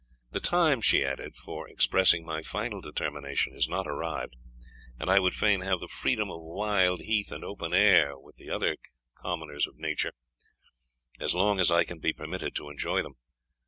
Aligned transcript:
The 0.31 0.39
time," 0.39 0.81
she 0.81 1.05
added, 1.05 1.35
"for 1.35 1.69
expressing 1.69 2.25
my 2.25 2.41
final 2.41 2.81
determination 2.81 3.53
is 3.53 3.69
not 3.69 3.85
arrived, 3.87 4.35
and 4.99 5.11
I 5.11 5.19
would 5.19 5.35
fain 5.35 5.61
have 5.61 5.79
the 5.79 5.87
freedom 5.87 6.31
of 6.31 6.41
wild 6.41 7.01
heath 7.01 7.31
and 7.31 7.43
open 7.43 7.71
air 7.71 8.17
with 8.17 8.37
the 8.37 8.49
other 8.49 8.77
commoners 9.21 9.67
of 9.67 9.77
nature, 9.77 10.13
as 11.19 11.35
long 11.35 11.59
as 11.59 11.69
I 11.69 11.83
can 11.83 11.99
be 11.99 12.13
permitted 12.13 12.55
to 12.55 12.69
enjoy 12.71 13.03
them. 13.03 13.13